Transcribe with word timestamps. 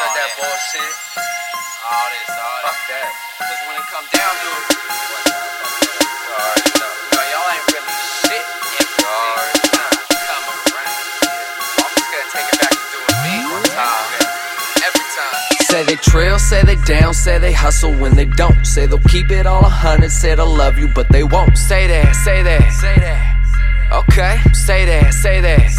that 0.00 0.30
bullshit. 0.38 0.92
All 1.92 2.08
this, 2.12 2.30
all 2.32 2.60
Fuck 2.64 2.80
that. 2.88 3.10
Cause 3.42 3.60
when 3.68 3.76
it 3.76 3.86
come 3.92 4.06
down 4.16 4.32
to 4.32 4.48
it, 4.48 4.64
You 4.64 6.32
already 6.32 6.70
know. 6.80 6.88
you 6.88 7.12
know, 7.12 7.24
y'all 7.32 7.48
ain't 7.52 7.66
really 7.68 7.96
shit 8.24 8.44
every 8.80 9.04
already 9.04 9.60
time 9.76 9.96
coming 10.28 10.60
around. 10.72 10.96
I'm 11.82 11.92
just 11.92 12.08
gonna 12.08 12.32
take 12.32 12.48
it 12.48 12.58
back 12.62 12.72
to 12.72 12.86
doing 12.92 13.18
me 13.26 13.34
one 13.52 13.66
time. 13.76 14.08
Every 14.80 15.06
time. 15.12 15.36
Say 15.68 15.82
they 15.84 15.96
trail, 16.00 16.38
say 16.38 16.62
they 16.62 16.76
down, 16.88 17.12
say 17.14 17.38
they 17.38 17.52
hustle 17.52 17.92
when 17.94 18.16
they 18.16 18.24
don't. 18.26 18.64
Say 18.64 18.86
they'll 18.86 18.98
keep 19.12 19.30
it 19.30 19.46
all 19.46 19.60
a 19.64 19.68
hundred, 19.68 20.10
say 20.10 20.34
they'll 20.34 20.48
love 20.48 20.78
you, 20.78 20.88
but 20.88 21.08
they 21.10 21.22
won't. 21.24 21.56
Say 21.58 21.86
that, 21.88 22.14
say 22.24 22.42
that, 22.42 22.64
Say 22.80 22.96
that, 22.96 23.20
okay. 24.00 24.40
Say 24.54 24.86
that, 24.86 25.12
say 25.12 25.40
that, 25.40 25.68
say 25.68 25.70
that. 25.70 25.71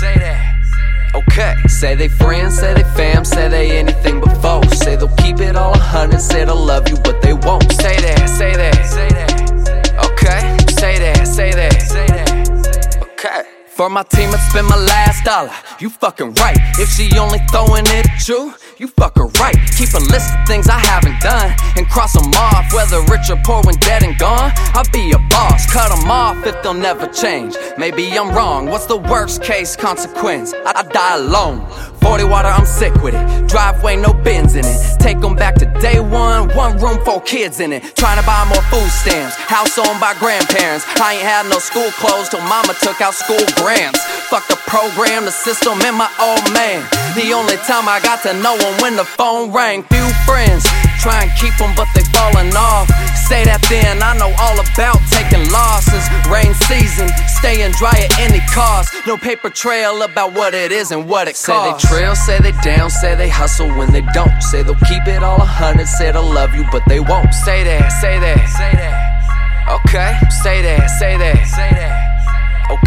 Okay. 1.16 1.56
Say 1.68 1.96
they 1.96 2.08
friends, 2.08 2.60
say 2.60 2.74
they 2.74 2.84
fam, 2.96 3.26
say 3.26 3.48
they 3.48 3.72
anything 3.78 4.20
but 4.20 4.36
foes. 4.42 4.78
Say 4.80 4.96
they'll 4.96 5.16
keep 5.18 5.40
it 5.40 5.56
all 5.56 5.74
a 5.74 5.78
hundred, 5.78 6.22
say 6.22 6.46
they'll 6.46 6.56
love 6.56 6.88
you, 6.90 6.98
but 6.98 7.22
they 7.22 7.34
won't. 7.34 7.72
Say 7.74 7.96
that, 7.98 8.28
say 8.30 8.56
that, 8.56 8.76
Say 8.86 9.08
that, 9.10 10.06
okay. 10.12 10.58
Say 10.74 11.00
that, 11.00 11.28
say 11.28 11.52
that, 11.52 11.82
say 11.82 12.06
that. 12.08 12.98
okay. 13.14 13.44
For 13.68 13.90
my 13.90 14.04
team, 14.04 14.30
I'd 14.30 14.40
spend 14.50 14.68
my 14.68 14.78
last 14.78 15.24
dollar. 15.26 15.52
You 15.80 15.90
fucking 15.90 16.34
right. 16.36 16.58
If 16.78 16.90
she 16.90 17.18
only 17.18 17.40
throwing 17.52 17.86
it 17.88 18.06
at 18.08 18.28
you, 18.28 18.54
you 18.84 18.90
fucking 18.90 19.32
right. 19.40 19.56
Keep 19.78 19.94
a 19.94 20.04
list 20.12 20.36
of 20.36 20.46
things 20.46 20.68
I 20.68 20.78
haven't 20.78 21.20
done 21.22 21.56
and 21.78 21.88
cross 21.88 22.14
them 22.14 22.30
off. 22.36 22.74
Whether 22.74 23.00
rich 23.12 23.30
or 23.30 23.38
poor, 23.46 23.64
when 23.64 23.76
dead 23.78 24.04
and 24.04 24.18
gone, 24.18 24.52
I'll 24.76 24.90
be 24.92 25.12
a 25.12 25.20
boss. 25.30 25.72
Cut 25.72 25.90
them 25.96 26.12
off 26.12 26.46
if 26.46 26.62
they'll 26.62 26.74
never 26.74 27.08
change. 27.08 27.56
Maybe 27.78 28.12
I'm 28.12 28.36
wrong. 28.36 28.66
What's 28.68 28.86
the 28.86 28.98
worst 28.98 29.42
case 29.42 29.76
consequence? 29.78 30.54
I, 30.54 30.74
I 30.76 30.84
die 30.84 31.16
alone. 31.16 31.66
40 32.02 32.26
water, 32.26 32.50
I'm 32.50 32.66
sick 32.66 32.94
with 33.02 33.16
it. 33.16 33.48
Driveway, 33.48 33.96
no 33.96 34.12
Benz 34.14 34.56
in 34.56 34.66
it. 34.66 35.00
Take 35.00 35.22
them 35.22 35.36
back 35.36 35.56
to 35.56 35.66
day 35.80 36.02
one. 36.02 36.50
One 36.56 36.78
room, 36.78 37.00
four 37.06 37.22
kids 37.22 37.62
in 37.62 37.72
it. 37.72 37.96
Trying 37.96 38.20
to 38.20 38.26
buy 38.26 38.44
more 38.52 38.62
food 38.64 38.90
stamps. 38.92 39.36
House 39.38 39.78
owned 39.78 40.02
by 40.02 40.14
grandparents. 40.20 40.84
I 41.00 41.14
ain't 41.14 41.24
had 41.24 41.50
no 41.50 41.60
school 41.60 41.90
clothes 42.04 42.28
till 42.28 42.42
mama 42.42 42.76
took 42.82 43.00
out 43.00 43.14
school 43.14 43.40
grants. 43.56 44.04
Fuck 44.34 44.48
the 44.48 44.58
program, 44.66 45.26
the 45.26 45.32
system, 45.32 45.78
and 45.86 45.96
my 45.96 46.10
old 46.18 46.42
man. 46.58 46.82
The 47.14 47.38
only 47.38 47.54
time 47.70 47.86
I 47.86 48.02
got 48.02 48.26
to 48.26 48.34
know 48.42 48.58
him 48.58 48.82
when 48.82 48.96
the 48.98 49.06
phone 49.06 49.54
rang. 49.54 49.84
Few 49.94 50.10
friends. 50.26 50.66
Try 51.06 51.22
and 51.22 51.32
keep 51.38 51.54
them, 51.62 51.70
but 51.78 51.86
they 51.94 52.02
falling 52.10 52.50
off. 52.58 52.90
Say 53.30 53.46
that 53.46 53.62
then, 53.70 54.02
I 54.02 54.18
know 54.18 54.34
all 54.42 54.58
about 54.58 54.98
taking 55.14 55.46
losses. 55.54 56.02
Rain 56.34 56.50
season, 56.66 57.14
staying 57.30 57.78
dry 57.78 57.94
at 57.94 58.10
any 58.26 58.42
cost. 58.50 58.90
No 59.06 59.22
paper 59.22 59.52
trail 59.52 60.02
about 60.02 60.34
what 60.34 60.56
it 60.56 60.72
is 60.72 60.90
and 60.90 61.06
what 61.08 61.28
it 61.28 61.36
Say 61.36 61.54
costs. 61.54 61.86
they 61.86 61.94
trail, 61.94 62.16
say 62.16 62.40
they 62.42 62.58
down, 62.66 62.90
say 62.90 63.14
they 63.14 63.30
hustle 63.30 63.70
when 63.78 63.94
they 63.94 64.02
don't. 64.18 64.34
Say 64.42 64.64
they'll 64.64 64.82
keep 64.90 65.06
it 65.06 65.22
all 65.22 65.38
a 65.38 65.46
hundred, 65.46 65.86
say 65.86 66.12
they'll 66.12 66.26
love 66.26 66.56
you, 66.56 66.66
but 66.72 66.82
they 66.90 67.00
won't. 67.00 67.32
Say 67.46 67.64
that, 67.70 67.86
say 68.02 68.18
that, 68.18 68.42
Say 68.50 68.74
that, 68.82 69.78
okay. 69.78 70.18
Say 70.42 70.42
say 70.42 70.62
that, 70.66 70.88
say 70.98 71.18
that. 71.22 71.43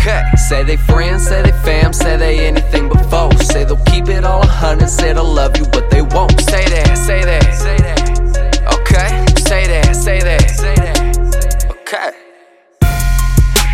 Okay. 0.07 0.37
Say 0.37 0.63
they 0.63 0.77
friends, 0.77 1.27
say 1.27 1.43
they 1.43 1.53
fam, 1.63 1.93
say 1.93 2.17
they 2.17 2.47
anything 2.47 2.89
but 2.89 3.05
foes. 3.11 3.47
Say 3.49 3.65
they'll 3.65 3.85
keep 3.87 4.09
it 4.09 4.25
all 4.25 4.43
a 4.43 4.47
hundred, 4.47 4.89
say 4.89 5.13
they'll 5.13 5.25
love 5.25 5.57
you, 5.57 5.65
but 5.73 5.91
they 5.91 6.03
won't. 6.03 6.41
Say 6.41 6.65
that, 6.69 6.97
say 6.97 7.25
that, 7.25 7.45
Say 7.55 7.77
that, 7.79 8.63
okay. 8.81 9.25
Say 9.43 9.67
that, 9.67 9.97
say 9.97 10.21
that, 10.21 10.51
say 10.51 10.75
that. 10.75 11.67
okay. 11.71 12.13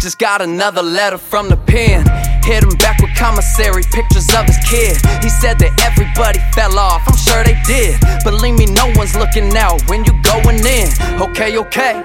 Just 0.00 0.18
got 0.18 0.42
another 0.42 0.82
letter 0.82 1.18
from 1.18 1.48
the 1.48 1.56
pen. 1.56 2.06
Hit 2.42 2.64
him 2.64 2.76
back 2.78 3.00
with 3.00 3.14
commissary 3.14 3.84
pictures 3.92 4.28
of 4.34 4.46
his 4.46 4.58
kid. 4.68 4.96
He 5.22 5.28
said 5.28 5.58
that 5.60 5.72
everybody 5.84 6.40
fell 6.54 6.76
off, 6.78 7.02
I'm 7.06 7.16
sure 7.16 7.44
they 7.44 7.60
did. 7.66 8.00
Believe 8.24 8.58
me, 8.58 8.66
no 8.66 8.90
one's 8.96 9.14
looking 9.14 9.56
out 9.56 9.80
when 9.88 10.04
you 10.04 10.12
going 10.22 10.58
in. 10.66 10.88
Okay, 11.20 11.56
okay. 11.58 12.02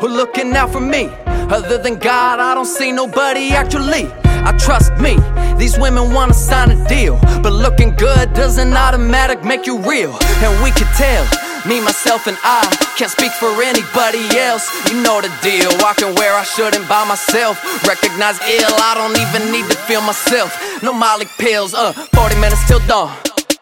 Who 0.00 0.08
looking 0.08 0.56
out 0.56 0.72
for 0.72 0.80
me? 0.80 1.10
Other 1.50 1.78
than 1.78 1.98
God, 1.98 2.38
I 2.38 2.54
don't 2.54 2.64
see 2.64 2.92
nobody 2.92 3.50
actually. 3.50 4.06
I 4.46 4.54
trust 4.56 4.94
me. 5.02 5.18
These 5.58 5.80
women 5.80 6.14
wanna 6.14 6.32
sign 6.32 6.70
a 6.70 6.78
deal, 6.86 7.18
but 7.42 7.52
looking 7.52 7.90
good 7.96 8.32
doesn't 8.34 8.72
automatic 8.72 9.42
make 9.42 9.66
you 9.66 9.78
real. 9.78 10.16
And 10.46 10.62
we 10.62 10.70
can 10.70 10.86
tell. 10.94 11.26
Me, 11.66 11.80
myself, 11.80 12.28
and 12.28 12.38
I 12.44 12.62
can't 12.96 13.10
speak 13.10 13.32
for 13.32 13.50
anybody 13.60 14.22
else. 14.38 14.64
You 14.88 15.02
know 15.02 15.20
the 15.20 15.28
deal. 15.42 15.68
Walking 15.82 16.14
where 16.14 16.32
I 16.32 16.44
shouldn't 16.44 16.88
by 16.88 17.04
myself. 17.04 17.58
Recognize 17.84 18.38
ill, 18.46 18.72
I 18.78 18.94
don't 18.94 19.18
even 19.18 19.50
need 19.50 19.68
to 19.68 19.76
feel 19.90 20.00
myself. 20.00 20.54
No 20.84 20.92
Molly 20.92 21.26
pills, 21.36 21.74
uh, 21.74 21.92
40 22.14 22.36
minutes 22.40 22.64
till 22.68 22.80
dawn. 22.86 23.10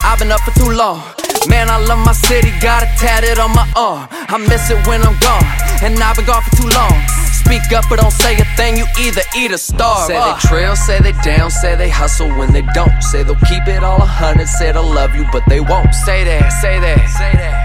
I've 0.02 0.18
been 0.18 0.30
up 0.30 0.40
for 0.40 0.52
too 0.60 0.76
long. 0.76 1.02
Man, 1.48 1.70
I 1.70 1.78
love 1.88 2.04
my 2.04 2.12
city, 2.12 2.52
got 2.60 2.82
it 2.82 2.92
tatted 3.00 3.38
on 3.38 3.50
my 3.56 3.66
arm. 3.74 4.06
I 4.12 4.36
miss 4.36 4.68
it 4.70 4.78
when 4.86 5.00
I'm 5.02 5.18
gone, 5.20 5.48
and 5.82 5.98
I've 5.98 6.16
been 6.16 6.26
gone 6.26 6.42
for 6.42 6.54
too 6.54 6.68
long. 6.68 7.27
Speak 7.48 7.72
up 7.72 7.90
or 7.90 7.96
don't 7.96 8.12
say 8.12 8.36
a 8.36 8.44
thing, 8.56 8.76
you 8.76 8.84
either 9.00 9.22
eat 9.34 9.50
or 9.52 9.56
starve. 9.56 10.06
Say 10.06 10.16
uh. 10.16 10.34
they 10.34 10.40
trail, 10.48 10.76
say 10.76 11.00
they 11.00 11.12
down, 11.24 11.50
say 11.50 11.76
they 11.76 11.88
hustle 11.88 12.28
when 12.36 12.52
they 12.52 12.60
don't. 12.74 13.02
Say 13.02 13.22
they'll 13.22 13.40
keep 13.48 13.66
it 13.66 13.82
all 13.82 13.96
a 13.96 14.04
hundred, 14.04 14.48
say 14.48 14.70
they'll 14.70 14.84
love 14.84 15.14
you, 15.16 15.24
but 15.32 15.42
they 15.48 15.60
won't. 15.60 15.94
Say 15.94 16.24
that, 16.24 16.50
say 16.60 16.78
that, 16.78 17.00
Say 17.08 17.32
that, 17.40 17.56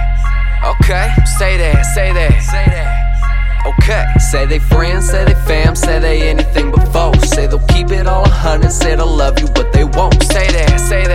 okay. 0.79 1.11
Say 1.37 1.57
that, 1.57 1.83
say 1.93 2.13
that, 2.13 2.31
say 2.41 2.65
that. 2.71 3.73
okay. 3.75 4.05
Say 4.31 4.45
they 4.45 4.59
friends, 4.59 5.09
say 5.09 5.25
they 5.25 5.35
fam, 5.45 5.75
say 5.75 5.99
they 5.99 6.29
anything 6.29 6.71
but 6.71 6.87
foes. 6.93 7.29
Say 7.29 7.47
they'll 7.47 7.67
keep 7.67 7.91
it 7.91 8.07
all 8.07 8.23
a 8.23 8.29
hundred, 8.29 8.71
say 8.71 8.95
they'll 8.95 9.05
love 9.05 9.37
you, 9.37 9.47
but 9.47 9.73
they 9.73 9.83
won't. 9.83 10.23
Say 10.23 10.47
that, 10.47 10.79
Say 10.79 11.03
that, 11.05 11.12